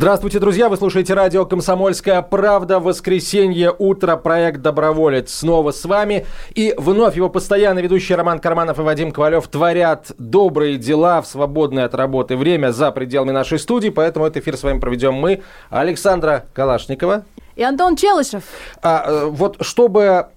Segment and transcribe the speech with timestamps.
[0.00, 0.70] Здравствуйте, друзья!
[0.70, 2.80] Вы слушаете радио «Комсомольская правда».
[2.80, 6.24] Воскресенье, утро, проект «Доброволец» снова с вами.
[6.54, 11.84] И вновь его постоянно ведущие Роман Карманов и Вадим Ковалев творят добрые дела в свободное
[11.84, 13.90] от работы время за пределами нашей студии.
[13.90, 17.26] Поэтому этот эфир с вами проведем мы, Александра Калашникова.
[17.56, 18.44] И Антон Челышев.
[18.80, 20.28] А, э, вот чтобы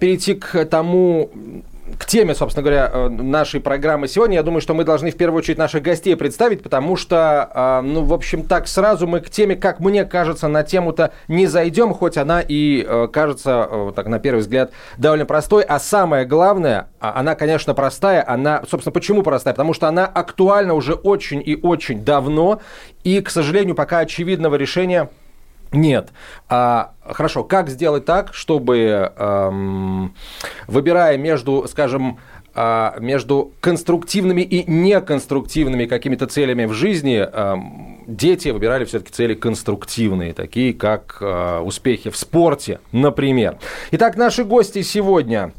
[0.00, 1.30] перейти к тому,
[1.98, 5.38] к теме, собственно говоря, э, нашей программы сегодня, я думаю, что мы должны в первую
[5.38, 9.56] очередь наших гостей представить, потому что, а, ну, в общем, так сразу мы к теме,
[9.56, 14.20] как мне кажется, на тему-то не зайдем, хоть она и э, кажется, э, так на
[14.20, 15.64] первый взгляд, довольно простой.
[15.64, 19.52] А самое главное, а, она, конечно, простая, она, собственно, почему простая?
[19.52, 22.60] Потому что она актуальна уже очень и очень давно,
[23.02, 25.08] и, к сожалению, пока очевидного решения
[25.72, 26.10] нет.
[26.48, 30.14] А, хорошо, как сделать так, чтобы, эм,
[30.66, 32.18] выбирая между, скажем,
[32.54, 40.34] а, между конструктивными и неконструктивными какими-то целями в жизни, эм, дети выбирали все-таки цели конструктивные,
[40.34, 43.58] такие как э, успехи в спорте, например.
[43.92, 45.52] Итак, наши гости сегодня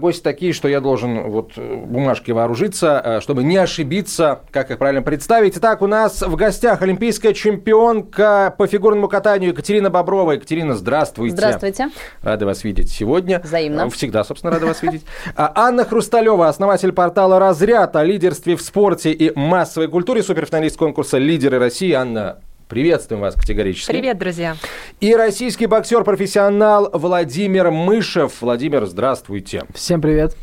[0.00, 5.02] гости такие, что я должен вот бумажки вооружиться, э, чтобы не ошибиться, как их правильно
[5.02, 5.56] представить.
[5.56, 10.32] Итак, у нас в гостях олимпийская чемпионка по фигурному катанию Екатерина Боброва.
[10.32, 11.36] Екатерина, здравствуйте.
[11.36, 11.88] Здравствуйте.
[12.22, 13.40] Рада вас видеть сегодня.
[13.40, 13.82] Взаимно.
[13.82, 15.04] Э, Всегда, собственно, рада вас видеть.
[15.36, 21.18] А, Анна Хрусталева, основатель портала «Разряд» о лидерстве в спорте и массовой культуре, суперфиналист конкурса
[21.18, 21.92] «Лидеры России».
[21.92, 23.90] Анна, приветствуем вас категорически.
[23.90, 24.56] Привет, друзья.
[25.00, 28.40] И российский боксер-профессионал Владимир Мышев.
[28.40, 29.64] Владимир, здравствуйте.
[29.74, 30.36] Всем привет.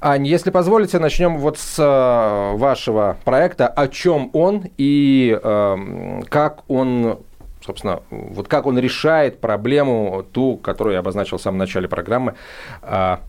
[0.00, 3.68] Ань, если позволите, начнем вот с э, вашего проекта.
[3.68, 7.18] О чем он и э, как он
[7.66, 12.34] собственно, вот как он решает проблему, ту, которую я обозначил в самом начале программы.
[12.80, 13.20] А,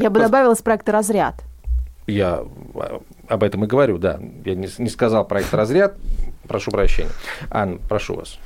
[0.00, 1.44] Я бы пос- добавила из проекта «Разряд».
[2.06, 2.42] Я
[2.74, 4.18] а, об этом и говорю, да.
[4.44, 5.94] Я не, не сказал проект «Разряд».
[6.46, 7.10] Прошу прощения.
[7.50, 8.38] Ан, прошу вас.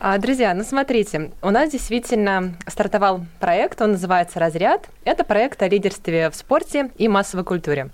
[0.00, 4.88] А, Друзья, ну смотрите, у нас действительно стартовал проект, он называется «Разряд».
[5.04, 7.90] Это проект о лидерстве в спорте и массовой культуре.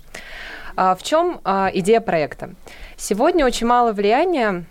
[0.75, 2.49] А, В чем а, идея проекта?
[2.97, 4.65] Сегодня очень мало влияния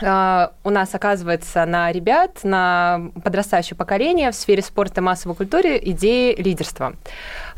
[0.00, 6.34] у нас оказывается на ребят, на подрастающее поколение в сфере спорта и массовой культуры идеи
[6.40, 6.94] лидерства.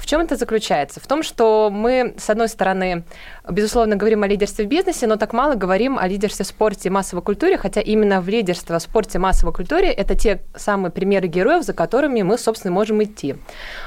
[0.03, 0.99] В чем это заключается?
[0.99, 3.05] В том, что мы, с одной стороны,
[3.49, 6.91] безусловно, говорим о лидерстве в бизнесе, но так мало говорим о лидерстве в спорте и
[6.91, 11.29] массовой культуре, хотя именно в лидерство в спорте и массовой культуре это те самые примеры
[11.29, 13.37] героев, за которыми мы, собственно, можем идти.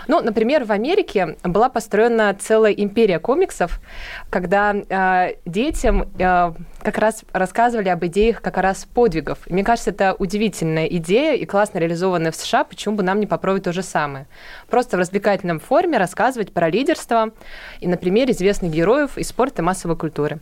[0.08, 3.82] Ну, например, в Америке была построена целая империя комиксов,
[4.30, 9.40] когда э, детям э, как раз рассказывали об идеях как раз подвигов.
[9.48, 13.28] И мне кажется, это удивительная идея и классно реализованная в США, почему бы нам не
[13.28, 14.28] попробовать то же самое.
[14.70, 17.32] Просто в развлекательном форме рассказывать про лидерство
[17.80, 20.40] и на примере известных героев из спорта и массовой культуры.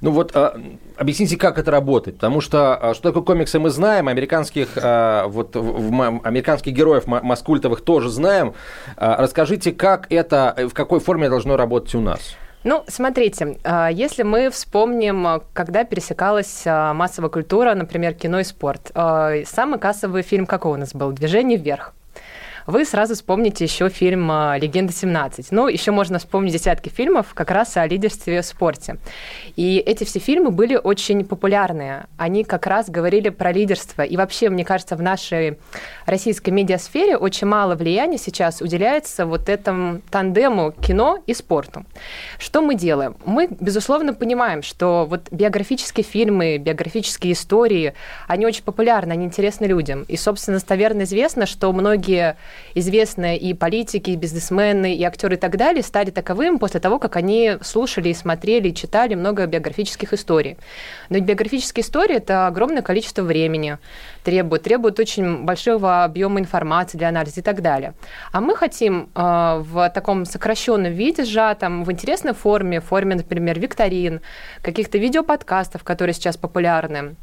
[0.00, 0.58] Ну вот а,
[0.96, 5.54] объясните, как это работает, потому что а, что такое комиксы мы знаем, американских а, вот
[5.56, 8.54] в- в американских героев маскультовых тоже знаем.
[8.96, 12.20] А, расскажите, как это, в какой форме должно работать у нас?
[12.62, 18.92] Ну, смотрите, а, если мы вспомним, когда пересекалась а, массовая культура, например, кино и спорт,
[18.94, 21.10] а, самый кассовый фильм какой у нас был?
[21.12, 21.92] «Движение вверх».
[22.66, 25.48] Вы сразу вспомните еще фильм а, «Легенда 17».
[25.52, 28.96] Ну, еще можно вспомнить десятки фильмов как раз о лидерстве в спорте.
[29.54, 32.06] И эти все фильмы были очень популярные.
[32.16, 34.02] Они как раз говорили про лидерство.
[34.02, 35.58] И вообще, мне кажется, в нашей
[36.06, 41.86] российской медиасфере очень мало влияния сейчас уделяется вот этому тандему кино и спорту.
[42.36, 43.16] Что мы делаем?
[43.24, 47.94] Мы, безусловно, понимаем, что вот биографические фильмы, биографические истории,
[48.26, 50.02] они очень популярны, они интересны людям.
[50.08, 52.36] И, собственно, достоверно известно, что многие
[52.74, 57.16] известные и политики, и бизнесмены, и актеры и так далее стали таковыми после того, как
[57.16, 60.56] они слушали и смотрели, и читали много биографических историй.
[61.08, 63.78] Но биографические истории– это огромное количество времени,
[64.24, 67.94] требует, требует очень большого объема информации для анализа и так далее.
[68.32, 73.58] А мы хотим э, в таком сокращенном виде, сжатом, в интересной форме, в форме, например,
[73.58, 74.20] викторин,
[74.62, 77.16] каких-то видеоподкастов, которые сейчас популярны,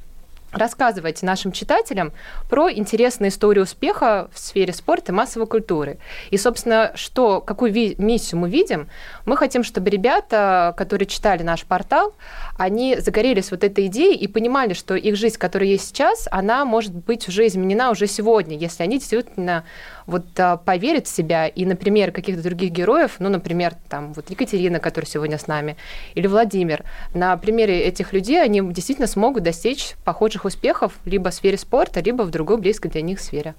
[0.54, 2.14] рассказывать нашим читателям
[2.50, 5.98] про интересные истории успеха в сфере спорта и массовой культуры.
[6.30, 8.88] И, собственно, что, какую миссию мы видим?
[9.26, 12.14] Мы хотим, чтобы ребята, которые читали наш портал,
[12.58, 16.94] они загорелись вот этой идеей и понимали, что их жизнь, которая есть сейчас, она может
[16.94, 19.64] быть уже изменена уже сегодня, если они действительно
[20.06, 24.80] вот а, поверят в себя и, например, каких-то других героев, ну, например, там вот Екатерина,
[24.80, 25.78] которая сегодня с нами,
[26.16, 26.84] или Владимир,
[27.14, 32.24] на примере этих людей они действительно смогут достичь похожих успехов либо в сфере спорта, либо
[32.24, 33.56] в другой близкой для них сфере.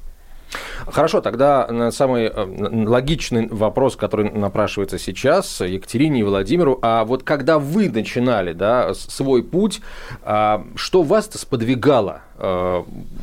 [0.87, 6.79] Хорошо, тогда самый э, логичный вопрос, который напрашивается сейчас Екатерине и Владимиру.
[6.83, 9.81] А вот когда вы начинали да, свой путь,
[10.23, 12.23] а, что вас-то сподвигало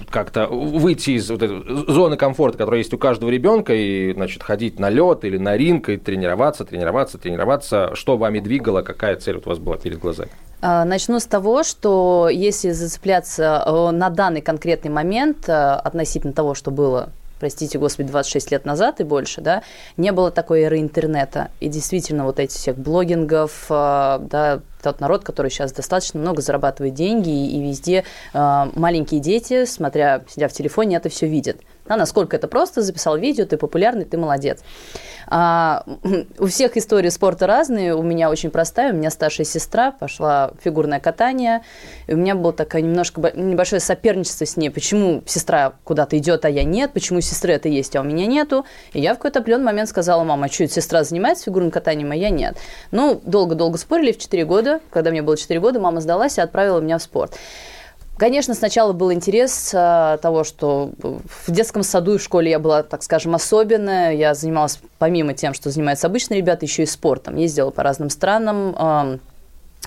[0.10, 4.80] как-то выйти из вот этой зоны комфорта, которая есть у каждого ребенка, и значит, ходить
[4.80, 7.92] на лед или на ринг, и тренироваться, тренироваться, тренироваться?
[7.96, 10.32] Что вами двигало, какая цель у вас была перед глазами?
[10.62, 16.72] А, начну с того, что если зацепляться э, на данный конкретный момент относительно того, что
[16.72, 17.10] было
[17.42, 19.64] простите господи, 26 лет назад и больше, да,
[19.98, 21.50] не было такой эры интернета.
[21.60, 26.94] И действительно вот этих всех блогингов, э, да, тот народ, который сейчас достаточно много зарабатывает
[26.94, 28.04] деньги, и, везде
[28.34, 31.58] э, маленькие дети, смотря, сидя в телефоне, это все видят.
[31.92, 34.64] Да, насколько это просто, записал видео, ты популярный, ты молодец.
[35.28, 35.84] А,
[36.40, 37.94] у всех истории спорта разные.
[37.94, 38.94] У меня очень простая.
[38.94, 41.64] У меня старшая сестра пошла фигурное катание.
[42.08, 44.70] И у меня было такое немножко небольшое соперничество с ней.
[44.70, 46.94] Почему сестра куда-то идет, а я нет?
[46.94, 48.66] Почему у сестры это есть, а у меня нету?
[48.94, 52.16] И я в какой-то определенный момент сказала, мама, а что, сестра занимается фигурным катанием, а
[52.16, 52.56] я нет?
[52.92, 54.14] Ну, долго-долго спорили.
[54.14, 57.38] В 4 года, когда мне было 4 года, мама сдалась и отправила меня в спорт.
[58.22, 62.84] Конечно, сначала был интерес а, того, что в детском саду и в школе я была,
[62.84, 64.14] так скажем, особенная.
[64.14, 67.36] Я занималась, помимо тем, что занимаются обычные ребята, еще и спортом.
[67.36, 69.18] Ездила по разным странам, а,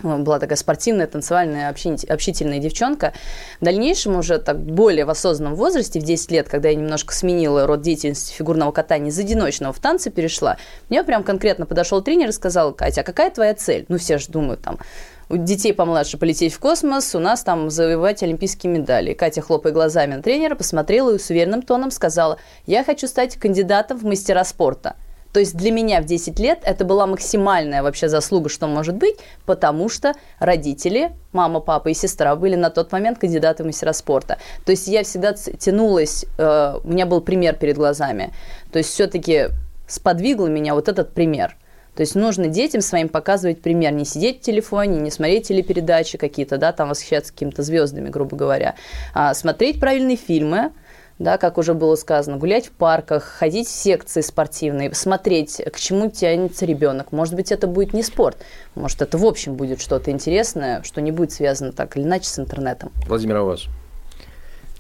[0.03, 3.13] была такая спортивная, танцевальная, общительная девчонка.
[3.61, 7.69] В дальнейшем уже так более в осознанном возрасте, в 10 лет, когда я немножко сменила
[7.69, 10.57] род деятельности фигурного катания из одиночного в танцы перешла,
[10.89, 13.85] мне прям конкретно подошел тренер и сказал, Катя, а какая твоя цель?
[13.89, 14.81] Ну, все же думают там,
[15.29, 19.15] у детей помладше полететь в космос, у нас там завоевать олимпийские медали.
[19.15, 23.99] Катя, хлопая глазами на тренера, посмотрела и с уверенным тоном сказала, я хочу стать кандидатом
[23.99, 24.97] в мастера спорта.
[25.33, 29.17] То есть для меня в 10 лет это была максимальная вообще заслуга, что может быть,
[29.47, 34.39] потому что родители, мама, папа и сестра были на тот момент кандидаты в мастера спорта.
[34.65, 38.33] То есть я всегда тянулась, э, у меня был пример перед глазами.
[38.71, 39.47] То есть все-таки
[39.89, 41.57] сподвигло меня вот этот пример–
[41.95, 46.59] то есть нужно детям своим показывать пример, не сидеть в телефоне, не смотреть телепередачи какие-то,
[46.59, 48.75] да, там восхищаться какими-то звездами, грубо говоря,
[49.13, 50.73] а смотреть правильные фильмы,
[51.21, 56.11] да, как уже было сказано, гулять в парках, ходить в секции спортивные, смотреть, к чему
[56.11, 57.13] тянется ребенок.
[57.13, 58.39] Может быть, это будет не спорт,
[58.75, 62.39] может, это в общем будет что-то интересное, что не будет связано так или иначе с
[62.39, 62.91] интернетом.
[63.07, 63.67] Владимир, а у вас?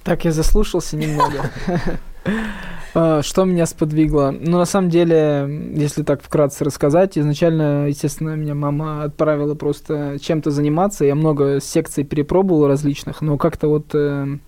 [0.02, 1.50] Так, я заслушался немного.
[2.94, 4.32] А, что меня сподвигло?
[4.38, 10.52] Ну, на самом деле, если так вкратце рассказать, изначально, естественно, меня мама отправила просто чем-то
[10.52, 11.05] заниматься.
[11.05, 14.38] Я много секций перепробовал различных, но как-то вот э,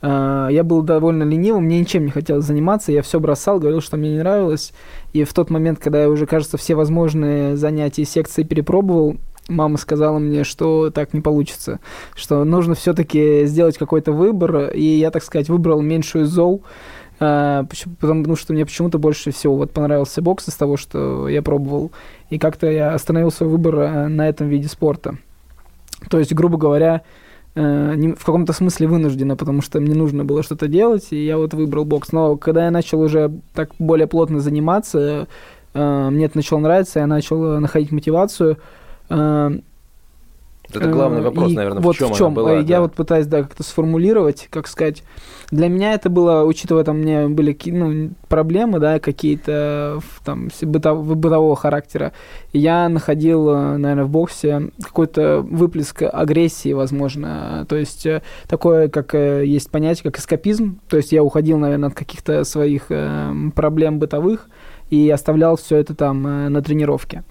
[0.00, 3.96] э, я был довольно ленивым, мне ничем не хотелось заниматься, я все бросал, говорил, что
[3.96, 4.72] мне не нравилось.
[5.12, 9.16] И в тот момент, когда я уже, кажется, все возможные занятия и секции перепробовал,
[9.48, 11.80] мама сказала мне, что так не получится,
[12.14, 16.62] что нужно все-таки сделать какой-то выбор, и я, так сказать, выбрал меньшую зол,
[17.18, 17.64] а,
[18.00, 21.92] потому что мне почему-то больше всего вот понравился бокс из того, что я пробовал,
[22.28, 25.16] и как-то я остановил свой выбор э, на этом виде спорта.
[26.10, 27.02] То есть, грубо говоря,
[27.54, 31.54] э, в каком-то смысле вынужденно, потому что мне нужно было что-то делать, и я вот
[31.54, 32.12] выбрал бокс.
[32.12, 35.26] Но когда я начал уже так более плотно заниматься,
[35.72, 38.58] э, мне это начало нравиться, я начал находить мотивацию,
[40.70, 42.34] это главный вопрос, и наверное, вот в чем, в чем?
[42.34, 42.54] была.
[42.54, 42.80] Я да.
[42.82, 45.02] вот пытаюсь да, как-то сформулировать, как сказать.
[45.50, 51.06] Для меня это было, учитывая, там, у меня были ну, проблемы, да, какие-то там бытов,
[51.06, 52.12] бытового характера.
[52.52, 57.64] Я находил, э, наверное, в боксе какой-то выплеск агрессии, возможно.
[57.68, 60.80] То есть э, такое, как э, есть понятие, как эскапизм.
[60.88, 62.88] То есть я уходил, наверное, от каких-то своих
[63.54, 64.48] проблем бытовых
[64.90, 67.24] и оставлял все это там на тренировке.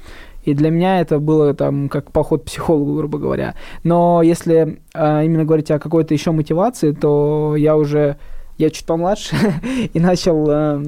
[0.45, 3.55] И для меня это было там как поход психологу, грубо говоря.
[3.83, 8.17] Но если э, именно говорить о какой-то еще мотивации, то я уже,
[8.57, 9.35] я чуть помладше
[9.93, 10.83] и начал э,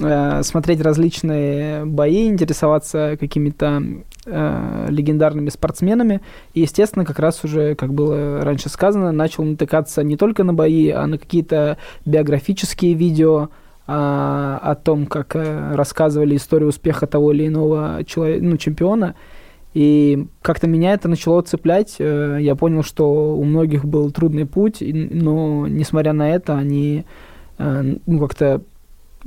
[0.00, 3.82] э, смотреть различные бои, интересоваться какими-то
[4.26, 6.20] э, легендарными спортсменами.
[6.52, 10.90] И, естественно, как раз уже, как было раньше сказано, начал натыкаться не только на бои,
[10.90, 13.48] а на какие-то биографические видео,
[13.86, 19.14] о том, как э, рассказывали историю успеха того или иного человека, ну, чемпиона.
[19.74, 21.96] И как-то меня это начало цеплять.
[21.98, 27.04] Э, я понял, что у многих был трудный путь, но несмотря на это, они
[27.58, 28.62] э, ну, как-то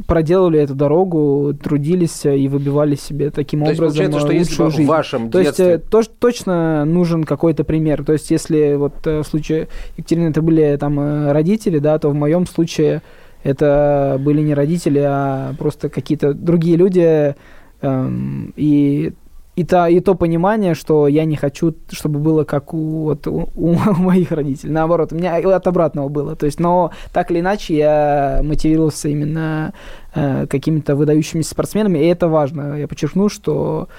[0.07, 4.83] проделали эту дорогу, трудились и выбивали себе таким То образом есть, что если бы жизнь.
[4.83, 5.71] в вашем То детстве...
[5.71, 8.03] есть то, точно нужен какой-то пример.
[8.03, 12.45] То есть если вот в случае Екатерины это были там родители, да, то в моем
[12.45, 13.01] случае
[13.43, 17.35] это были не родители, а просто какие-то другие люди.
[17.81, 19.13] Эм, и
[19.57, 23.49] и, то, и то понимание, что я не хочу, чтобы было как у, вот, у,
[23.55, 24.71] у моих родителей.
[24.71, 26.35] Наоборот, у меня от обратного было.
[26.35, 29.73] То есть, но так или иначе я мотивировался именно
[30.13, 32.75] э, какими-то выдающимися спортсменами, и это важно.
[32.77, 33.89] Я подчеркну, что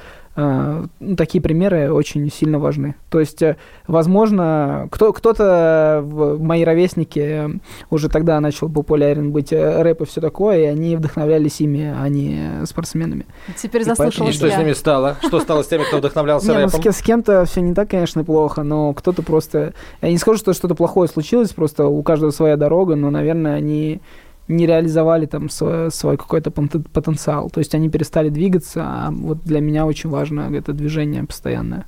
[1.16, 2.94] такие примеры очень сильно важны.
[3.10, 6.04] То есть, э, возможно, кто, кто-то,
[6.38, 11.60] мои ровесники, уже тогда начал популярен быть э, рэп и все такое, и они вдохновлялись
[11.60, 13.26] ими, а не спортсменами.
[13.56, 15.16] Теперь заслушалась И что с ними стало?
[15.26, 16.80] Что стало с теми, кто вдохновлялся не, рэпом?
[16.84, 19.74] Ну, с, с кем-то все не так, конечно, плохо, но кто-то просто...
[20.02, 24.00] Я не скажу, что что-то плохое случилось, просто у каждого своя дорога, но, наверное, они
[24.48, 27.50] не реализовали там свой, свой какой-то потенциал.
[27.50, 31.86] То есть они перестали двигаться, а вот для меня очень важно это движение постоянное.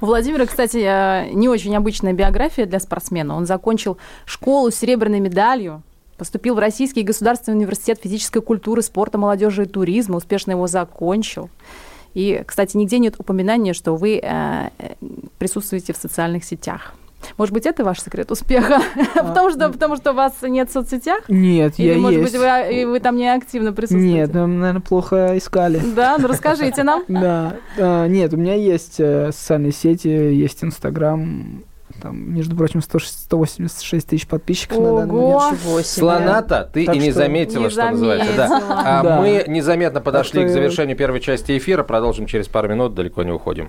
[0.00, 3.36] У Владимира, кстати, э, не очень обычная биография для спортсмена.
[3.36, 5.82] Он закончил школу с серебряной медалью,
[6.16, 11.50] поступил в Российский государственный университет физической культуры, спорта, молодежи и туризма, успешно его закончил.
[12.14, 14.94] И, кстати, нигде нет упоминания, что вы э, э
[15.38, 16.94] присутствуете в социальных сетях.
[17.36, 18.80] Может быть, это ваш секрет успеха?
[19.16, 21.22] А, потому, что, потому что у вас нет в соцсетях?
[21.28, 22.32] Нет, Или, я может есть.
[22.32, 24.08] быть, вы, вы там не активно присутствуете?
[24.14, 25.80] Нет, мы, наверное, плохо искали.
[25.94, 26.16] Да?
[26.18, 27.04] Ну, расскажите нам.
[27.08, 27.56] Да.
[27.78, 31.62] А, нет, у меня есть э, социальные сети, есть Инстаграм,
[32.02, 35.00] там, между прочим, 100, 186 тысяч подписчиков Ого.
[35.00, 35.86] на данный момент.
[35.86, 38.32] Слона-то ты Так и не что- заметила, Не что называется.
[38.36, 38.48] Да.
[38.48, 38.82] заметила.
[38.84, 39.20] А Да.
[39.20, 41.82] мы незаметно подошли Так к завершению первой части эфира.
[41.84, 43.68] Продолжим через пару минут, далеко не уходим.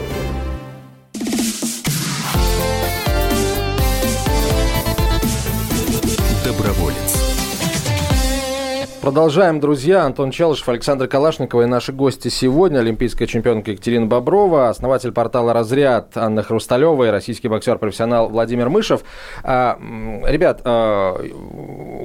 [9.01, 10.03] Продолжаем, друзья.
[10.05, 12.77] Антон Челышев, Александр Калашникова и наши гости сегодня.
[12.77, 19.01] Олимпийская чемпионка Екатерина Боброва, основатель портала «Разряд» Анна Хрусталева и российский боксер-профессионал Владимир Мышев.
[19.43, 19.79] А,
[20.27, 21.19] ребят, а,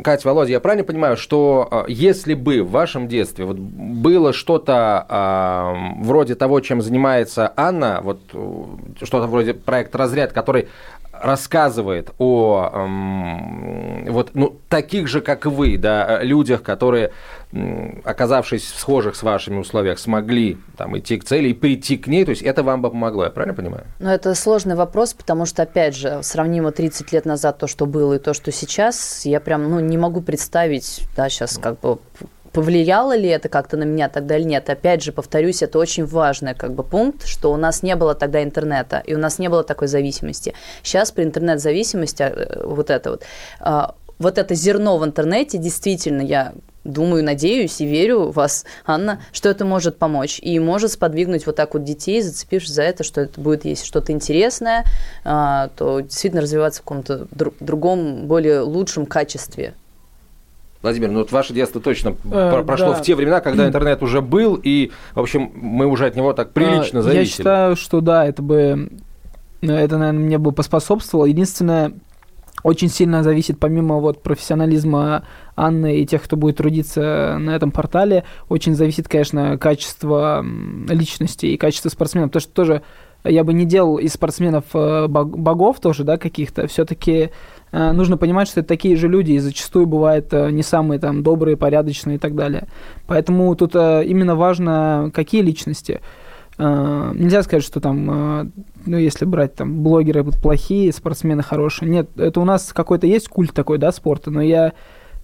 [0.02, 5.76] Катя, Володя, я правильно понимаю, что а, если бы в вашем детстве вот было что-то
[6.00, 8.62] вроде того, чем занимается Анна, вот э,
[9.02, 10.68] что-то вроде проекта «Разряд», который
[11.22, 17.12] рассказывает о эм, вот ну таких же как вы да людях которые
[18.04, 22.24] оказавшись в схожих с вашими условиях смогли там идти к цели и прийти к ней
[22.24, 23.84] то есть это вам бы помогло я правильно понимаю?
[23.98, 28.14] Но это сложный вопрос, потому что, опять же, сравнимо 30 лет назад то, что было,
[28.14, 31.98] и то, что сейчас, я прям ну, не могу представить, да, сейчас как бы
[32.56, 34.70] повлияло ли это как-то на меня тогда или нет.
[34.70, 38.42] Опять же, повторюсь, это очень важный как бы пункт, что у нас не было тогда
[38.42, 40.54] интернета, и у нас не было такой зависимости.
[40.82, 43.24] Сейчас при интернет-зависимости э, вот это вот,
[43.60, 49.20] а, вот это зерно в интернете, действительно, я думаю, надеюсь и верю в вас, Анна,
[49.32, 53.20] что это может помочь и может сподвигнуть вот так вот детей, зацепившись за это, что
[53.20, 54.84] это будет, если что-то интересное,
[55.24, 59.74] а, то действительно развиваться в каком-то дру- другом, более лучшем качестве.
[60.86, 62.94] Владимир ну вот ваше детство точно Э, про- прошло да.
[62.94, 66.52] в те времена когда интернет уже был и в общем мы уже от него так
[66.52, 68.90] прилично А, зависели Я считаю, что да, это бы,
[69.62, 71.26] э, это, наверное, мне бы поспособствовало.
[71.26, 71.92] Единственное,
[72.62, 75.24] очень сильно зависит, помимо вот профессионализма
[75.56, 80.44] Анны и тех, кто будет трудиться на этом портале, очень зависит, конечно, качество
[80.88, 82.30] личности и качество спортсменов.
[82.30, 82.82] Потому что тоже
[83.24, 86.66] я бы не делал из спортсменов э, бог- богов тоже, да, каких-то.
[86.66, 87.30] Все-таки
[87.92, 91.56] нужно понимать, что это такие же люди, и зачастую бывают э, не самые там добрые,
[91.56, 92.68] порядочные и так далее.
[93.06, 96.00] Поэтому тут э, именно важно, какие личности.
[96.58, 98.46] Э, Нельзя сказать, что там, э,
[98.86, 101.90] ну, если брать там блогеры плохие, спортсмены хорошие.
[101.90, 104.72] Нет, это у нас какой-то есть культ такой, да, спорта, но я э,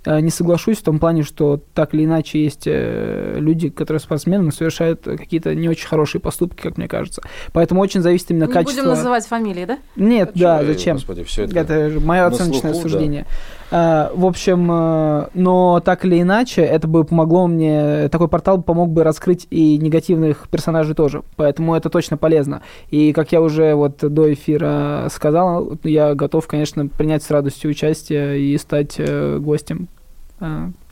[0.04, 4.50] не соглашусь в том плане, что так или иначе есть э, люди, которые спортсмены, но
[4.50, 7.22] совершают какие-то не очень хорошие поступки, как мне кажется.
[7.52, 8.80] Поэтому очень зависит именно Не качество...
[8.80, 9.78] будем называть фамилии, да?
[9.96, 10.96] Нет, А да, зачем?
[10.96, 11.58] Господи, все это.
[11.58, 12.90] Это мое оценочное слуху, да.
[12.90, 13.26] суждение.
[13.28, 18.90] А, В общем, э, но так или иначе, это бы помогло мне, такой портал помог
[18.90, 22.60] бы раскрыть и негативных персонажей тоже, поэтому это точно полезно.
[22.90, 28.40] И как я уже вот до эфира сказал, я готов, конечно, принять с радостью участие
[28.40, 30.01] и стать э, гостем э,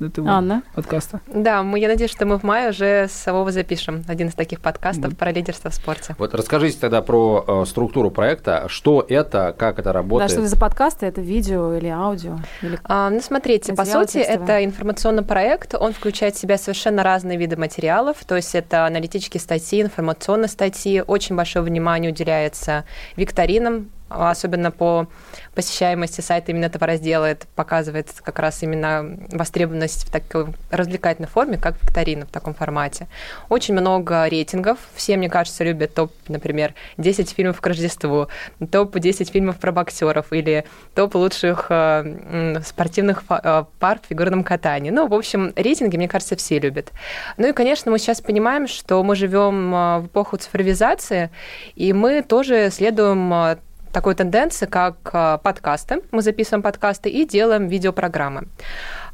[0.00, 0.62] этого Анна?
[0.74, 1.20] подкаста.
[1.26, 4.60] Да, мы, я надеюсь, что мы в мае уже с Вовой запишем один из таких
[4.60, 6.14] подкастов про лидерство в спорте.
[6.18, 8.66] Вот расскажите тогда про э, структуру проекта.
[8.68, 10.30] Что это, как это Да, работает?
[10.30, 11.06] что это за подкасты?
[11.06, 12.38] Это видео или аудио?
[12.62, 12.78] Или...
[12.84, 14.44] А, ну, смотрите, по сути, текстовые.
[14.44, 15.74] это информационный проект.
[15.74, 18.16] Он включает в себя совершенно разные виды материалов.
[18.26, 21.02] То есть это аналитические статьи, информационные статьи.
[21.06, 22.84] Очень большое внимание уделяется
[23.16, 25.06] викторинам, а, особенно по
[25.54, 27.26] посещаемости сайта именно этого раздела.
[27.26, 33.06] Это показывает как раз именно востребованность в такой развлекательной форме, как викторина в таком формате.
[33.48, 34.78] Очень много рейтингов.
[34.94, 38.28] Все, мне кажется, любят топ, например, 10 фильмов к Рождеству,
[38.70, 40.64] топ 10 фильмов про боксеров или
[40.94, 44.90] топ лучших э, спортивных э, пар в фигурном катании.
[44.90, 46.90] Ну, в общем, рейтинги, мне кажется, все любят.
[47.36, 51.30] Ну и, конечно, мы сейчас понимаем, что мы живем э, в эпоху цифровизации,
[51.74, 53.58] и мы тоже следуем
[53.92, 56.02] такой тенденции, как э, подкасты.
[56.10, 58.48] Мы записываем подкасты и делаем видеопрограммы.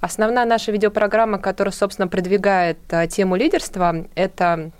[0.00, 4.71] Основная наша видеопрограмма, которая, собственно, продвигает э, тему лидерства, это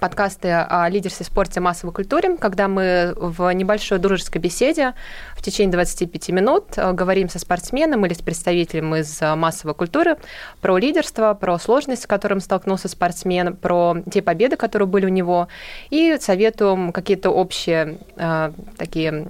[0.00, 4.92] подкасты о лидерстве, спорте, массовой культуре, когда мы в небольшой дружеской беседе
[5.34, 10.18] в течение 25 минут э, говорим со спортсменом или с представителем из массовой культуры
[10.60, 15.48] про лидерство, про сложности, с которым столкнулся спортсмен, про те победы, которые были у него,
[15.90, 19.26] и советуем какие-то общие э, такие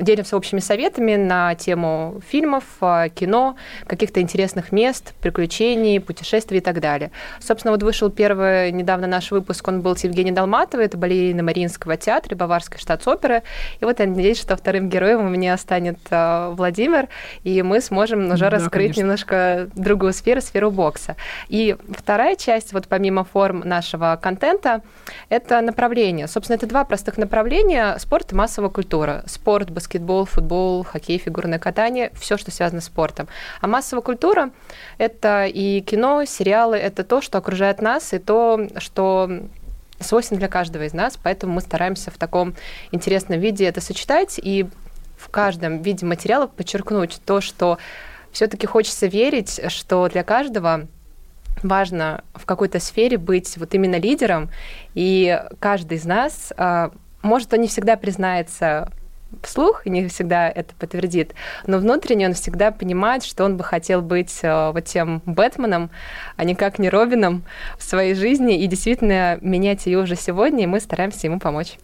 [0.00, 6.80] делимся общими советами на тему фильмов, э, кино, каких-то интересных мест, приключений, путешествий и так
[6.80, 7.10] далее.
[7.40, 11.96] Собственно, вот вышел первый недавно наш выпуск, он был с Евгенией Долматовой, это балерина Мариинского
[11.96, 13.42] театра, Баварской штатс-оперы.
[13.80, 17.08] И вот я надеюсь, что вторым героем у меня станет э, Владимир,
[17.44, 19.00] и мы сможем уже Да, раскрыть конечно.
[19.00, 21.16] немножко другую сферу, сферу бокса.
[21.48, 24.82] И вторая часть, вот помимо форм нашего контента,
[25.28, 26.26] это направление.
[26.28, 29.22] Собственно, это два простых направления– спорт и массовая культура.
[29.26, 33.28] Спорт, баскетбол, футбол, хоккей, фигурное катание– все, что связано с спортом.
[33.60, 34.50] А массовая культура–
[34.98, 39.30] это и кино, сериалы, это то, что окружает нас, и то, что
[40.00, 42.54] свойственно для каждого из нас, поэтому мы стараемся в таком
[42.90, 44.66] интересном виде это сочетать и
[45.16, 47.78] в каждом виде материала подчеркнуть то, что
[48.32, 50.86] все-таки хочется верить, что для каждого
[51.62, 54.50] важно в какой-то сфере быть вот именно лидером,
[54.94, 56.90] и каждый из нас, а,
[57.22, 58.90] может, он не всегда признается
[59.42, 61.34] вслух, и не всегда это подтвердит,
[61.66, 65.90] но внутренне он всегда понимает, что он бы хотел быть э, вот тем Бэтменом,
[66.36, 67.44] а никак не Робином
[67.78, 71.78] в своей жизни, и действительно менять ее уже сегодня, и мы стараемся ему помочь.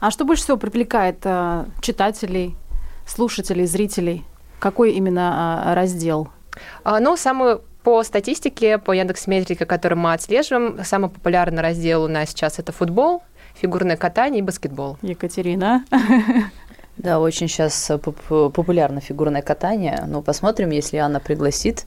[0.00, 2.56] А что больше всего привлекает э, читателей,
[3.06, 4.24] слушателей, зрителей?
[4.58, 6.28] Какой именно а, раздел?
[6.82, 12.30] А, Ну, самый по статистике, по Яндекс.Метрике, который мы отслеживаем, самый популярный раздел у нас
[12.30, 13.22] сейчас это футбол,
[13.54, 14.98] фигурное катание и баскетбол.
[15.02, 15.84] Екатерина.
[16.96, 17.90] Да, очень сейчас
[18.28, 20.04] популярно фигурное катание.
[20.06, 21.84] Ну, посмотрим, если Анна пригласит.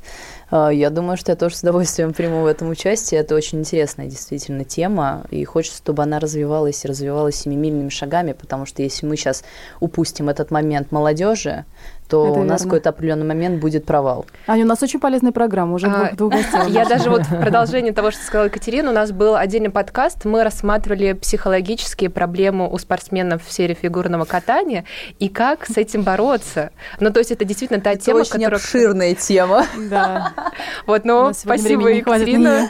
[0.52, 3.22] А, Я думаю, что я тоже с удовольствием приму в этом участие.
[3.22, 8.68] Это очень интересная действительно тема, и хочется, чтобы она развивалась и развивалась семимильными шагами, потому
[8.68, 9.44] что если мы сейчас
[9.80, 11.66] упустим этот момент молодежи,
[12.10, 14.26] то Это у нас какой-то определенный момент будет провал.
[14.48, 16.60] Аня, у нас очень полезная программа, уже А, двух, двух гостей.
[16.74, 20.44] Я даже вот в продолжение того, что сказала Екатерина, у нас был отдельный подкаст, мы
[20.44, 24.86] рассматривали психологические проблемы у спортсменов в сфере фигурного катания
[25.20, 26.72] и как с этим бороться.
[27.00, 28.60] Ну, то есть это действительно та Это тема, очень которая...
[28.60, 29.66] обширная тема.
[29.90, 30.34] Да.
[30.86, 32.70] Вот, У но нас сегодня спасибо, Екатерина.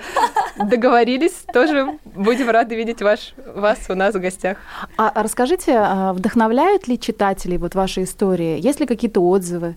[0.58, 4.58] Договорились, тоже будем рады видеть ваш, вас у нас в гостях.
[4.98, 8.60] А а расскажите, а, вдохновляют ли читателей вот ваши истории?
[8.60, 9.76] Есть ли какие-то отзывы?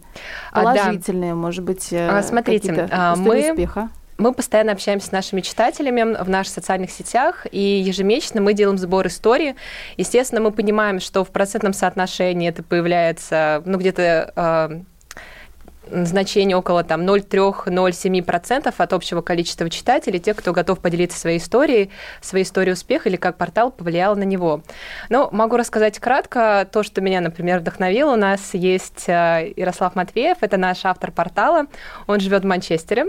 [0.53, 0.73] А, да.
[0.85, 3.89] Положительные, может быть, э, А, смотрите, а, мы- успеха?
[4.19, 9.07] Мы постоянно общаемся с нашими читателями в наших социальных сетях, и ежемесячно мы делаем сбор
[9.09, 9.57] истории.
[9.97, 14.81] Естественно, мы понимаем, что в процентном соотношении это появляется, ну, где-то э,
[15.93, 22.45] значение около там 0,3-0,7% от общего количества читателей, тех, кто готов поделиться своей историей, своей
[22.45, 24.63] историей успеха или как портал повлиял на него.
[25.09, 28.13] Но могу рассказать кратко то, что меня, например, вдохновило.
[28.13, 31.67] У нас есть э, Ярослав Матвеев, это наш автор портала,
[32.07, 33.07] он живет в Манчестере,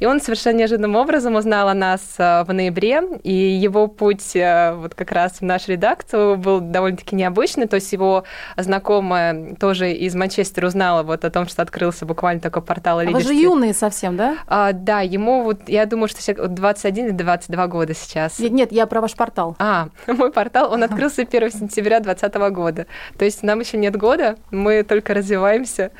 [0.00, 4.72] и он совершенно неожиданным образом узнал о нас э, в ноябре, и его путь э,
[4.74, 8.24] вот как раз в нашу редакцию был довольно-таки необычный, то есть его
[8.56, 13.02] знакомая тоже из Манчестера узнала вот о том, что открылся буквально буквально только портал А
[13.02, 13.34] вы «Лидерстве».
[13.34, 14.38] же юные совсем, да?
[14.46, 18.38] А, да, ему вот, я думаю, что сейчас 21 или 22 года сейчас.
[18.38, 19.56] Нет, нет, я про ваш портал.
[19.58, 22.86] А, мой портал, он открылся 1 сентября 2020 года.
[23.18, 25.90] То есть нам еще нет года, мы только развиваемся,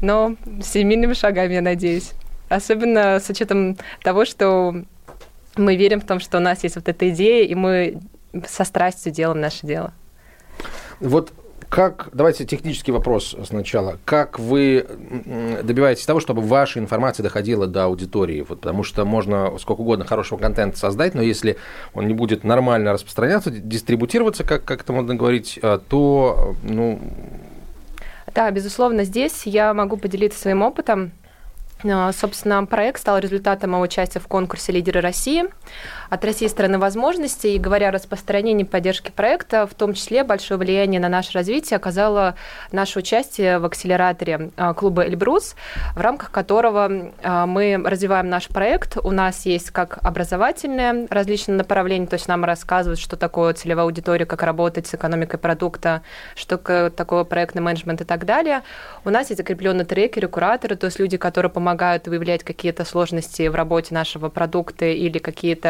[0.00, 2.12] но семейными шагами, я надеюсь.
[2.48, 4.76] Особенно с учетом того, что
[5.56, 7.98] мы верим в том, что у нас есть вот эта идея, и мы
[8.46, 9.92] со страстью делаем наше дело.
[11.00, 11.32] Вот
[11.68, 13.98] как, давайте технический вопрос сначала.
[14.04, 14.86] Как вы
[15.62, 18.40] добиваетесь того, чтобы ваша информация доходила до аудитории?
[18.40, 21.56] Вот, потому что можно сколько угодно хорошего контента создать, но если
[21.94, 27.00] он не будет нормально распространяться, дистрибутироваться, как, как это можно говорить, а, то, ну,
[28.34, 31.12] Да, безусловно, здесь я могу поделиться своим опытом.
[31.84, 35.44] А, Собственно, проект стал результатом моего участия в конкурсе «Лидеры России»
[36.10, 37.56] от России страны возможностей.
[37.56, 41.76] И говоря о распространении и поддержке проекта, в том числе большое влияние на наше развитие
[41.76, 42.34] оказало
[42.70, 45.54] наше участие в акселераторе а, клуба «Эльбрус»,
[45.94, 48.96] в рамках которого а, мы развиваем наш проект.
[49.02, 54.26] У нас есть как образовательное различные направления, то есть нам рассказывают, что такое целевая аудитория,
[54.26, 56.02] как работать с экономикой продукта,
[56.34, 56.56] что
[56.90, 58.62] такое проектный менеджмент и так далее.
[59.04, 63.54] У нас есть закрепленные трекеры, кураторы, то есть люди, которые помогают выявлять какие-то сложности в
[63.54, 65.61] работе нашего продукта или какие-то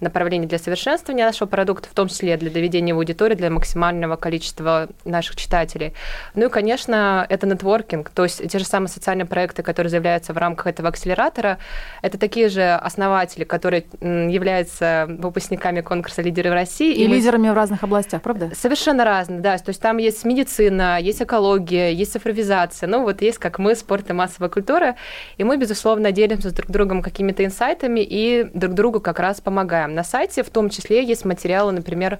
[0.00, 4.88] направления для совершенствования нашего продукта, в том числе для доведения в аудитории, для максимального количества
[5.04, 5.94] наших читателей.
[6.34, 10.36] Ну и, конечно, это нетворкинг, то есть те же самые социальные проекты, которые заявляются в
[10.38, 11.58] рамках этого акселератора,
[12.02, 16.94] это такие же основатели, которые являются выпускниками конкурса «Лидеры в России».
[16.94, 18.50] И мы- лидерами в разных областях, правда?
[18.54, 19.56] Совершенно разные, да.
[19.58, 22.88] То есть там есть медицина, есть экология, есть цифровизация.
[22.88, 24.96] Ну, вот есть, как мы, спорт и массовая культура.
[25.36, 29.94] И мы, безусловно, делимся с друг другом какими-то инсайтами и друг другу как раз помогаем.
[29.94, 32.18] На сайте в том числе есть материалы, например,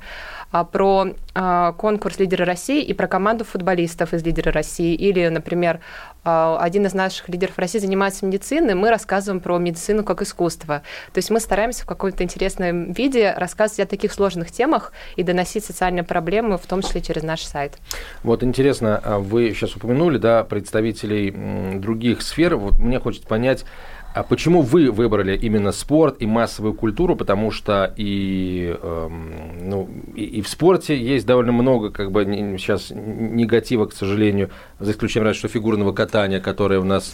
[0.51, 4.95] а, про а, конкурс «Лидеры России» и про команду футболистов из «Лидеры России».
[4.95, 5.81] Или, например,
[6.25, 10.83] а, один из наших лидеров России занимается медициной, мы рассказываем про медицину как искусство.
[11.13, 15.65] То есть мы стараемся в каком-то интересном виде рассказывать о таких сложных темах и доносить
[15.65, 17.79] социальные проблемы, в том числе через наш сайт.
[18.23, 21.31] Вот интересно, вы сейчас упомянули, да, представителей
[21.79, 22.57] других сфер.
[22.57, 23.65] Вот мне хочется понять,
[24.15, 27.17] а почему вы выбрали именно спорт и массовую культуру?
[27.17, 32.25] Потому что и, эм, ну, и, и в спорте есть довольно много как бы
[32.57, 37.13] сейчас негатива, к сожалению, за исключением разве что фигурного катания, которое у нас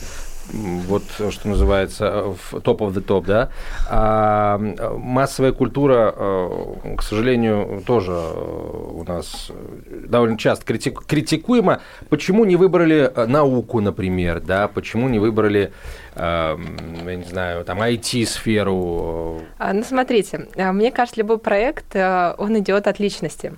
[0.53, 2.05] вот что называется
[2.53, 3.51] top of the top, да.
[3.89, 11.81] А массовая культура, э, к сожалению, тоже э, у нас э, довольно часто критик- критикуема.
[12.09, 14.67] Почему не выбрали науку, например, да?
[14.69, 15.73] Почему не выбрали,
[16.17, 16.23] э,
[16.55, 19.43] м, я не знаю, там IT-сферу?
[19.59, 23.55] А, Ну, смотрите, мне кажется, любой проект, он идет от личности.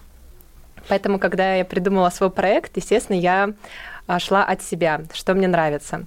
[0.88, 3.50] Поэтому, когда я придумала свой проект, естественно, я
[4.18, 6.04] шла от себя, что мне нравится.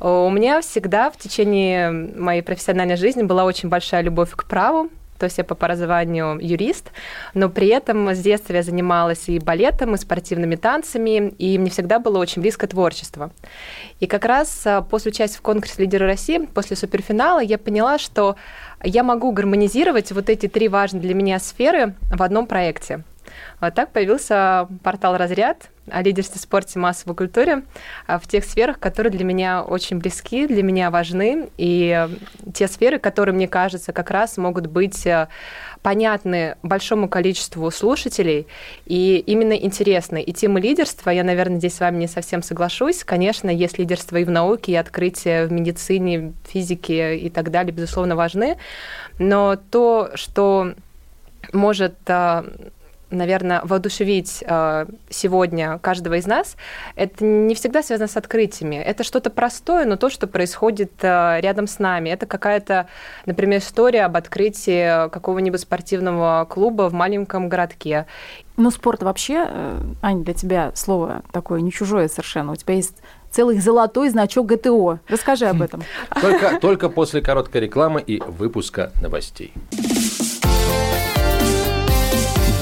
[0.00, 5.26] У меня всегда в течение моей профессиональной жизни была очень большая любовь к праву, то
[5.26, 6.90] есть я по образованию юрист,
[7.34, 11.98] но при этом с детства я занималась и балетом, и спортивными танцами, и мне всегда
[11.98, 13.30] было очень близко творчество.
[14.00, 18.36] И как раз а, после участия в конкурсе «Лидеры России», после суперфинала, я поняла, что
[18.82, 23.04] я могу гармонизировать вот эти три важные для меня сферы в одном проекте.
[23.60, 27.62] Вот так появился портал «Разряд» о лидерстве, спорте, массовой культуре
[28.06, 32.68] а, в тех сферах, которые для меня очень близки, для меня важны, и э, те
[32.68, 35.28] сферы, которые, мне кажется, как раз могут быть э,
[35.82, 38.46] понятны большому количеству слушателей
[38.86, 40.22] и именно интересны.
[40.22, 43.04] И тема лидерства, я, наверное, здесь с вами не совсем соглашусь.
[43.04, 48.16] Конечно, есть лидерство и в науке, и открытия в медицине, физике и так далее, безусловно,
[48.16, 48.56] важны.
[49.18, 50.72] Но то, что
[51.52, 52.46] может а,
[53.14, 56.56] наверное, воодушевить э, сегодня каждого из нас,
[56.96, 58.76] это не всегда связано с открытиями.
[58.76, 62.10] Это что-то простое, но то, что происходит э, рядом с нами.
[62.10, 62.88] Это какая-то,
[63.26, 68.06] например, история об открытии какого-нибудь спортивного клуба в маленьком городке.
[68.56, 72.52] Ну, спорт вообще, э, Аня, для тебя слово такое не чужое совершенно.
[72.52, 72.96] У тебя есть
[73.30, 75.00] целый золотой значок ГТО.
[75.08, 75.82] Расскажи об этом.
[76.20, 79.52] Только, только после короткой рекламы и выпуска новостей.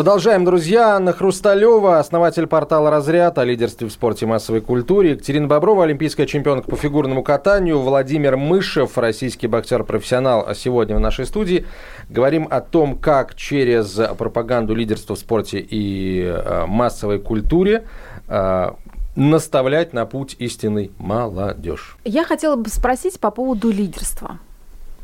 [0.00, 0.96] Продолжаем, друзья.
[0.96, 5.10] Анна Хрусталева, основатель портала «Разряд» о лидерстве в спорте и массовой культуре.
[5.10, 7.78] Екатерина Боброва, олимпийская чемпионка по фигурному катанию.
[7.78, 10.46] Владимир Мышев, российский боксер-профессионал.
[10.48, 11.66] А сегодня в нашей студии
[12.08, 17.84] говорим о том, как через пропаганду лидерства в спорте и э, массовой культуре
[18.26, 18.70] э,
[19.16, 21.98] наставлять на путь истинный молодежь.
[22.06, 24.38] Я хотела бы спросить по поводу лидерства.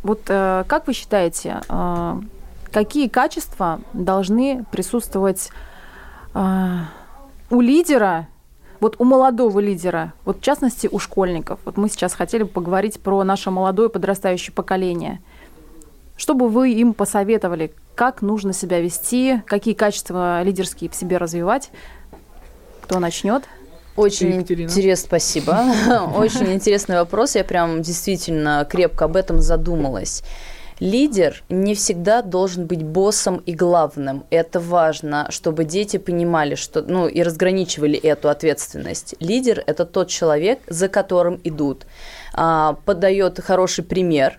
[0.03, 2.15] Вот э, как вы считаете, э,
[2.77, 5.49] какие качества должны присутствовать
[6.35, 6.77] э,
[7.49, 8.29] у лидера,
[8.81, 11.59] вот у молодого лидера, вот в частности у школьников?
[11.65, 15.23] Вот мы сейчас хотели бы поговорить про наше молодое подрастающее поколение.
[16.19, 21.71] Что бы вы им посоветовали, как нужно себя вести, какие качества лидерские в себе развивать?
[22.83, 23.45] Кто начнет?
[23.97, 25.65] Очень интересно, спасибо.
[26.15, 27.37] Очень интересный вопрос.
[27.37, 30.23] Я прям действительно крепко об этом задумалась.
[30.79, 34.25] Лидер не всегда должен быть боссом и главным.
[34.29, 39.15] Это важно, чтобы дети понимали, что, ну, и разграничивали эту ответственность.
[39.19, 41.87] Лидер– это тот человек, за которым идут,
[42.35, 44.39] а, подает хороший пример,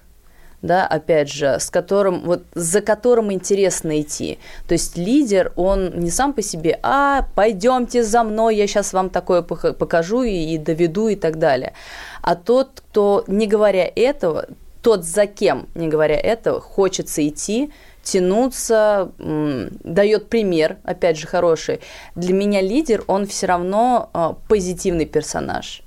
[0.62, 4.38] да, опять же, с которым, вот, за которым интересно идти.
[4.68, 9.10] То есть лидер, он не сам по себе, а, пойдемте за мной, я сейчас вам
[9.10, 11.74] такое покажу и, и доведу и так далее.
[12.22, 14.48] А тот, кто, не говоря этого,
[14.88, 17.74] тот, за кем, не говоря этого, хочется идти,
[18.04, 21.82] тянуться, дает пример, опять же, хороший.
[22.16, 25.84] Для меня лидер, он все равно а, позитивный персонаж.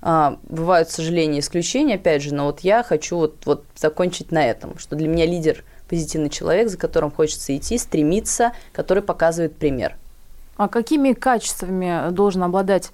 [0.00, 4.44] А, бывают, к сожалению, исключения, опять же, но вот я хочу вот, вот закончить на
[4.44, 9.94] этом, что для меня лидер позитивный человек, за которым хочется идти, стремиться, который показывает пример.
[10.56, 12.90] А какими качествами должен обладать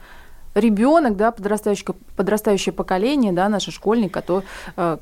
[0.59, 4.45] ребенок, да, подрастающее, подрастающее поколение, да, наш школьник, который,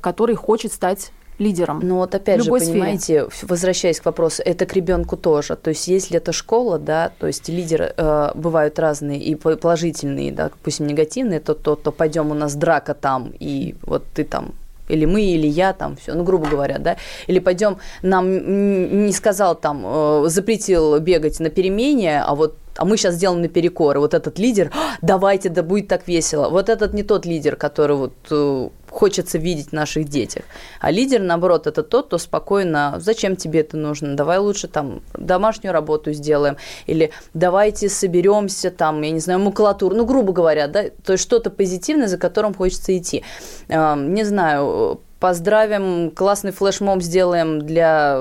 [0.01, 1.79] который хочет стать лидером?
[1.83, 2.73] Ну вот опять в же, любой сфере.
[2.73, 5.55] понимаете, возвращаясь к вопросу, это к ребенку тоже.
[5.55, 10.31] То есть если это школа, да, то есть лидеры э, бывают разные и по- положительные,
[10.31, 14.53] да, допустим, негативные, то, то, то пойдем у нас драка там, и вот ты там
[14.89, 16.95] или мы, или я, там, все, ну, грубо говоря, да,
[17.27, 22.97] или пойдем, нам не сказал там, э, запретил бегать на перемене, а вот а мы
[22.97, 26.49] сейчас сделаем наперекор, вот этот лидер, «А, давайте, да будет так весело.
[26.49, 30.43] Вот этот не тот лидер, который вот э, хочется видеть в наших детях.
[30.79, 35.73] А лидер, наоборот, это тот, кто спокойно, зачем тебе это нужно, давай лучше там домашнюю
[35.73, 41.13] работу сделаем, или давайте соберемся там, я не знаю, макулатуру, ну, грубо говоря, да, то
[41.13, 43.23] есть что-то позитивное, за которым хочется идти.
[43.67, 48.17] Э, не знаю, поздравим, классный флешмоб сделаем для...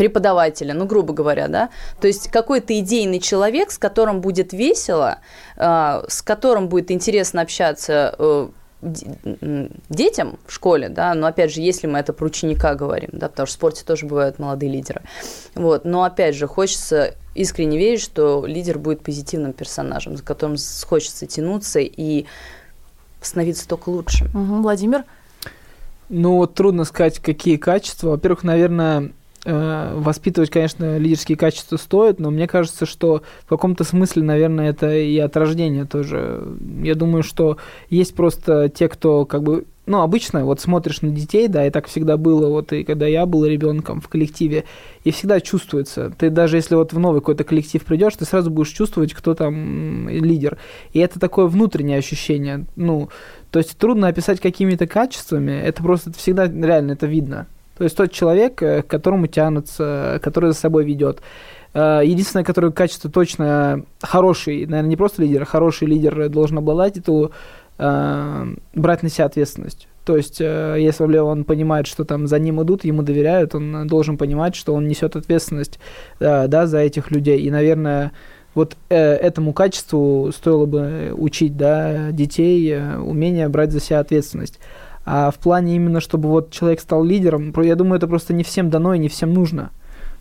[0.00, 1.68] преподавателя, ну, грубо говоря, да,
[2.00, 5.18] то есть какой-то идейный человек, с которым будет весело,
[5.58, 8.48] э, с которым будет интересно общаться э,
[9.90, 13.46] детям в школе, да, но опять же, если мы это про ученика говорим, да, потому
[13.46, 15.02] что в спорте тоже бывают молодые лидеры,
[15.54, 21.26] вот, но опять же, хочется искренне верить, что лидер будет позитивным персонажем, за которым хочется
[21.26, 22.24] тянуться и
[23.20, 24.24] становиться только лучше.
[24.32, 24.62] Мгм.
[24.62, 25.04] Владимир?
[26.08, 28.08] Ну, вот трудно сказать, какие качества.
[28.08, 29.12] Во-первых, наверное,
[29.44, 35.18] воспитывать, конечно, лидерские качества стоит, но мне кажется, что в каком-то смысле, наверное, это и
[35.18, 36.46] от рождения тоже.
[36.82, 37.56] Я думаю, что
[37.88, 41.88] есть просто те, кто как бы ну, обычно вот смотришь на детей, да, и так
[41.88, 44.64] всегда было, вот и когда я был ребенком в коллективе,
[45.02, 46.12] и всегда чувствуется.
[46.16, 50.08] Ты даже если вот в новый какой-то коллектив придешь, ты сразу будешь чувствовать, кто там
[50.08, 50.58] лидер.
[50.92, 52.66] И это такое внутреннее ощущение.
[52.76, 53.08] Ну,
[53.50, 57.48] то есть трудно описать какими-то качествами, это просто всегда реально это видно.
[57.80, 61.22] То есть тот человек, э, к которому тянутся, который за собой ведет.
[61.72, 66.98] Э, Единственное, которое качество точно хороший, наверное, не просто лидер, а хороший лидер должен обладать,
[66.98, 67.30] это
[67.78, 69.88] э, брать на себя ответственность.
[70.04, 74.56] То есть, если он понимает, что там за ним идут, ему доверяют, он должен понимать,
[74.56, 75.78] что он несет ответственность
[76.18, 77.40] да, за этих людей.
[77.40, 78.12] И, наверное,
[78.54, 84.58] вот этому качеству стоило бы учить да, детей, умение брать за себя ответственность.
[85.04, 88.70] А в плане именно, чтобы вот человек стал лидером, я думаю, это просто не всем
[88.70, 89.70] дано и не всем нужно.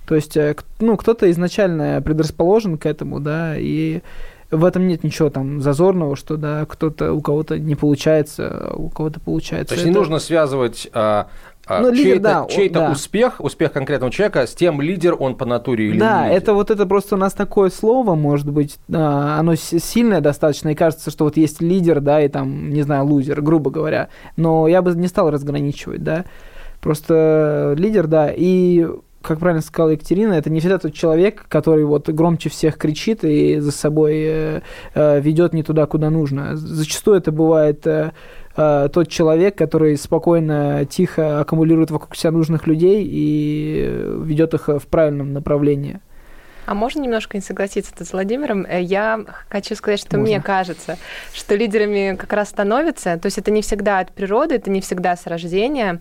[0.07, 4.01] То есть, э, ну, кто-то изначально предрасположен к этому, да, и
[4.49, 8.89] в этом нет ничего там зазорного, что, да, кто-то, у кого-то не получается, а у
[8.89, 9.69] кого-то получается.
[9.69, 11.27] То есть не Это- нужно связывать а,
[11.69, 12.91] Ну, лидер, чей-то, да, чей-то да.
[12.91, 16.37] успех, успех конкретного человека с тем, лидер он по натуре или Да, не лидер.
[16.37, 20.75] это вот это просто у нас такое слово, может быть, а, оно сильное достаточно, и
[20.75, 24.09] кажется, что вот есть лидер, да, и там, не знаю, лузер, грубо говоря.
[24.35, 26.25] Но я бы не стал разграничивать, да.
[26.81, 28.87] Просто лидер, да, и
[29.21, 33.59] как правильно сказала Екатерина, это не всегда тот человек, который вот громче всех кричит и
[33.59, 34.61] за собой э,
[34.95, 36.55] э, ведет не туда, куда нужно.
[36.55, 37.85] Зачастую это бывает
[38.59, 44.87] э, тот человек, который спокойно, тихо аккумулирует вокруг себя нужных людей и ведет их в
[44.87, 46.01] правильном направлении.
[46.69, 48.63] А можно немножко не согласиться с Владимиром?
[48.63, 50.35] Э, Я хочу сказать, что Можно.
[50.35, 50.99] мне кажется,
[51.33, 55.15] что лидерами как раз становятся, то есть это не всегда от природы, это не всегда
[55.15, 55.99] с рождения,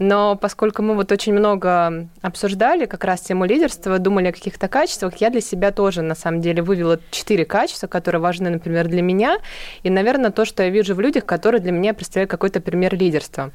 [0.00, 5.14] но поскольку мы вот очень много обсуждали как раз тему лидерства, думали о каких-то качествах,
[5.18, 9.38] я для себя тоже на самом деле вывела четыре качества, которые важны, например, для меня,
[9.84, 13.52] и, наверное, то, что я вижу в людях, которые для меня представляют какой-то пример лидерства.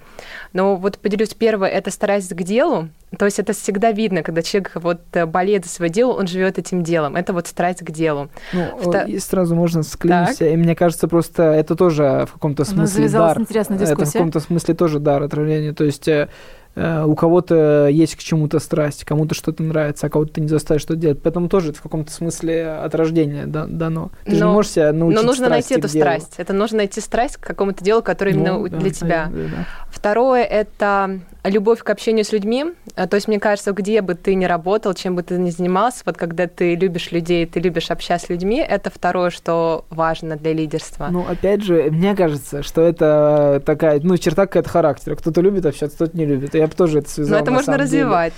[0.54, 4.72] Но вот поделюсь, первое, это стараясь к делу, то есть это всегда видно, когда человек
[4.76, 7.16] вот э, болеет за свое дело, он живет этим делом.
[7.16, 8.30] Это вот страсть к делу.
[8.54, 10.46] Ну, Вто- и сразу можно склониться.
[10.46, 13.40] И мне кажется, просто это тоже в каком-то смысле дар.
[13.40, 15.74] интересная Это в каком-то смысле тоже дар отравления.
[15.74, 16.30] То есть э,
[16.76, 20.82] э, у кого-то есть к чему-то страсть, кому-то что-то нравится, а кого-то ты не заставишь
[20.82, 21.20] что-то делать.
[21.22, 24.12] Поэтому тоже это в каком-то смысле от рождения да- дано.
[24.26, 26.04] Ты же не Но- можешь себя научить Но нужно найти эту делу.
[26.04, 26.34] страсть.
[26.38, 29.26] Это нужно найти страсть к какому-то делу, которое именно Ну, у- да, для тебя.
[29.32, 29.66] да, да.
[29.92, 32.66] Второе– это любовь к общению с людьми.
[32.96, 36.04] А, То есть, мне кажется, где бы ты ни работал, чем бы ты ни занимался,
[36.06, 40.54] вот когда ты любишь людей, ты любишь общаться с людьми, это второе, что важно для
[40.54, 41.08] лидерства.
[41.12, 45.16] Ну, опять же, мне кажется, что это такая, ну, черта какая-то характера.
[45.16, 46.56] Кто-то любит общаться, кто-то не любит.
[46.56, 47.38] Я бы тоже это связал.
[47.38, 48.04] Но это можно самом деле.
[48.04, 48.34] развивать.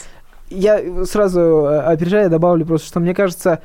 [0.50, 3.62] Я сразу э, опережая добавлю просто, что мне кажется,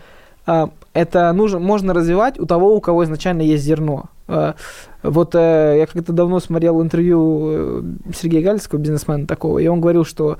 [0.46, 4.06] а, это нужно, можно развивать у того, у кого изначально есть зерно.
[4.30, 4.54] А,
[5.02, 7.82] Вот э, я как-то давно смотрел интервью э,
[8.14, 10.36] Сергея Гальского, бизнесмена такого, и он говорил, что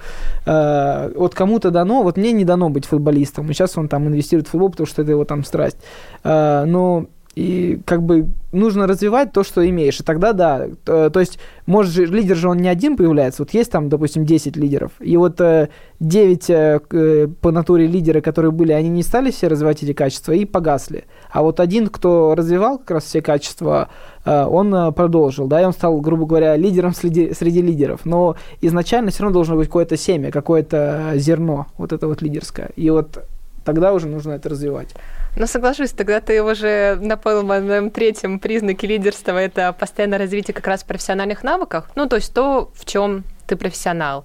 [0.47, 4.49] э, вот кому-то дано, вот мне не дано быть футболистом, и сейчас он там инвестирует
[4.49, 5.79] в футбол, потому что это его там страсть.
[6.23, 10.01] А, Но и как бы нужно развивать то, что имеешь.
[10.01, 10.67] И тогда да.
[10.85, 13.43] Т- То есть, может же, лидер же он не один появляется.
[13.43, 14.93] Вот есть там, допустим, 10 лидеров.
[14.99, 15.69] И вот э,
[16.01, 20.33] 9 э, э, по натуре лидеры, которые были, они не стали все развивать эти качества
[20.33, 21.05] и погасли.
[21.31, 23.91] А вот один, кто развивал как раз все качества,
[24.25, 28.01] э, он продолжил, да, и он стал, грубо говоря, лидером среди, среди лидеров.
[28.05, 32.71] Но изначально все равно должно быть какое-то семя, какое-то зерно, вот это вот лидерское.
[32.75, 33.25] И вот
[33.65, 34.95] тогда уже нужно это развивать.
[35.37, 40.83] Ну, соглашусь, тогда ты уже на моем третьем признаке лидерства, это постоянное развитие как раз
[40.83, 44.25] профессиональных навыков, ну, то есть то, в чем ты профессионал.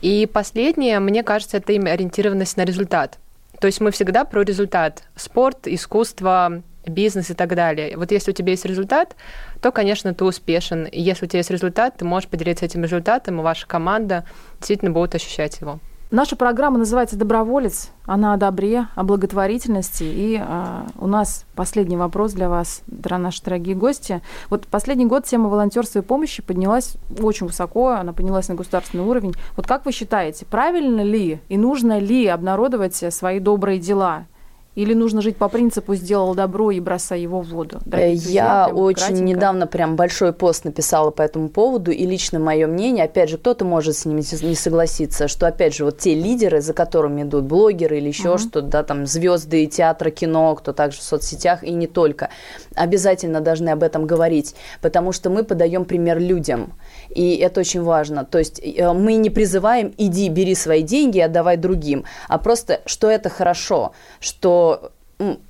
[0.00, 3.18] И последнее, мне кажется, это именно ориентированность на результат.
[3.60, 5.04] То есть мы всегда про результат.
[5.14, 7.96] Спорт, искусство, бизнес и так далее.
[7.96, 9.14] Вот если у тебя есть результат,
[9.60, 10.86] то, конечно, ты успешен.
[10.86, 14.24] И если у тебя есть результат, ты можешь поделиться этим результатом, и ваша команда
[14.58, 15.78] действительно будет ощущать его.
[16.12, 17.88] Наша программа называется «Доброволец».
[18.04, 20.04] Она о добре, о благотворительности.
[20.04, 24.20] И а, у нас последний вопрос для вас, дра- наши дорогие гости.
[24.50, 29.32] Вот последний год тема волонтерства и помощи поднялась очень высоко, она поднялась на государственный уровень.
[29.56, 34.26] Вот как вы считаете, правильно ли и нужно ли обнародовать свои добрые дела?
[34.74, 37.80] Или нужно жить по принципу «сделал добро и бросай его в воду»?
[37.84, 39.22] Дорогие друзья, Я очень кратенько.
[39.22, 43.66] недавно прям большой пост написала по этому поводу, и лично мое мнение, опять же, кто-то
[43.66, 47.98] может с ними не согласиться, что, опять же, вот те лидеры, за которыми идут блогеры
[47.98, 48.38] или еще Мгм.
[48.38, 52.30] что-то, да, там, звезды театра, кино, кто также в соцсетях, и не только,
[52.74, 56.72] обязательно должны об этом говорить, потому что мы подаем пример людям,
[57.14, 58.24] и это очень важно.
[58.24, 62.80] То есть э, мы не призываем «иди, бери свои деньги и отдавай другим», а просто,
[62.86, 64.92] что это хорошо, что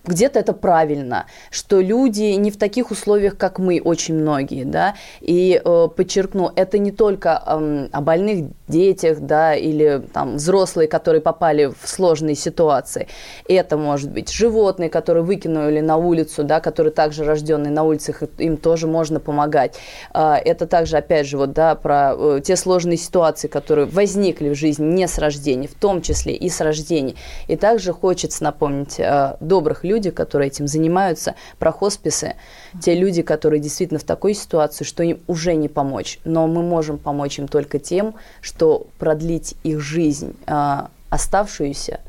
[0.05, 5.61] где-то это правильно, что люди не в таких условиях, как мы, очень многие, да, и
[5.65, 11.67] э, подчеркну, это не только эм, о больных детях, да, или там взрослые, которые попали
[11.67, 13.09] в сложные ситуации,
[13.49, 18.57] это может быть животные, которые выкинули на улицу, да, которые также рожденные на улицах, им
[18.57, 19.77] тоже можно помогать.
[20.13, 24.55] А, Это также, опять же, вот, да, про э, те сложные ситуации, которые возникли в
[24.55, 27.15] жизни не с рождения, в том числе и с рождения.
[27.49, 32.35] И также хочется напомнить о добрых людях, которые этим занимаются, про хосписы,
[32.81, 36.98] те люди, которые действительно в такой ситуации, что им уже не помочь, но мы можем
[36.98, 42.01] помочь им только тем, что продлить их жизнь, а, оставшуюся,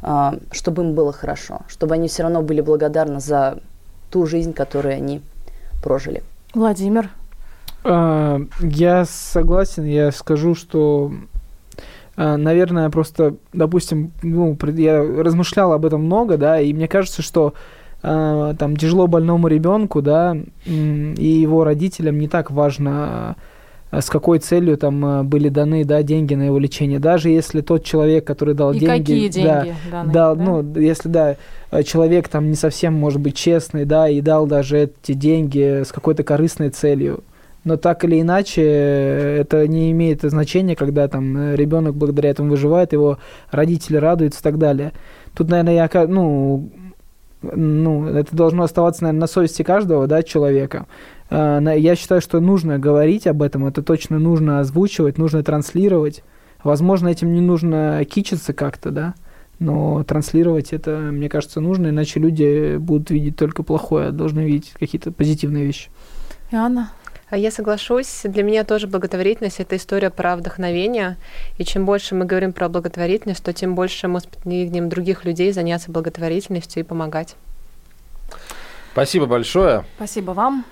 [0.00, 3.58] а, чтобы им было хорошо, чтобы они все равно были благодарны за
[4.10, 5.22] ту жизнь, которую они
[5.82, 6.22] прожили.
[6.54, 7.10] Владимир,
[7.84, 11.10] А, Я согласен, я скажу, что,
[12.16, 17.54] наверное, просто, допустим, ну, я размышлял об этом много, да, и мне кажется, что
[18.02, 23.36] а, там тяжело больному ребенку, да, и его родителям не так важно,
[23.90, 26.98] а, с какой целью там были даны, да, деньги на его лечение.
[26.98, 30.42] Даже если тот человек, который дал и деньги, какие да, деньги даны, дал, да?
[30.42, 31.36] ну, если да,
[31.70, 35.92] э, человек там не совсем, может быть, честный, да, и дал даже эти деньги с
[35.92, 37.22] какой-то корыстной целью.
[37.64, 42.92] Но так или иначе, э, это не имеет значения, когда там ребенок благодаря этому выживает,
[42.92, 43.18] его
[43.50, 44.92] родители радуются и так далее.
[45.34, 46.70] Тут, наверное, я, ну,
[47.42, 50.86] ну, это должно оставаться, наверное, на совести каждого, да, человека.
[51.30, 56.22] э, на- я считаю, что нужно говорить об этом, это точно нужно озвучивать, нужно транслировать.
[56.62, 59.14] Возможно, этим не нужно кичиться как-то, да,
[59.58, 64.74] но транслировать это, мне кажется, нужно, иначе люди будут видеть только плохое, а должны видеть
[64.78, 65.88] какие-то позитивные вещи.
[66.50, 66.90] И Анна?
[67.01, 67.01] А
[67.34, 68.20] Я соглашусь.
[68.24, 71.16] Для меня тоже благотворительность– это история про вдохновение.
[71.56, 75.90] И чем больше мы говорим про благотворительность, то тем больше мы сподвигнем других людей заняться
[75.90, 77.36] благотворительностью и помогать.
[78.92, 79.84] Спасибо большое.
[79.96, 80.66] Спасибо вам.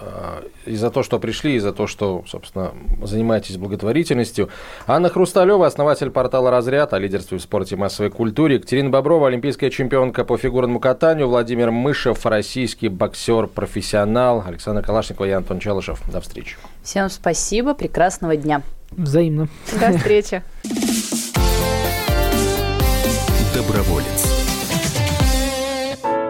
[0.00, 2.72] Э, и за то, что пришли, и за то, что, собственно,
[3.02, 4.48] занимаетесь благотворительностью.
[4.86, 8.56] Анна Хрусталева, основатель портала «Разряд» о лидерстве в спорте и массовой культуре.
[8.56, 11.28] Екатерина Боброва, олимпийская чемпионка по фигурному катанию.
[11.28, 14.44] Владимир Мышев, российский боксер-профессионал.
[14.46, 16.00] Александр Калашников и Антон Челышев.
[16.10, 16.56] До встречи.
[16.82, 18.62] Всем спасибо, прекрасного дня.
[18.90, 19.48] Взаимно.
[19.80, 20.42] До встречи.
[23.54, 24.33] Доброволец.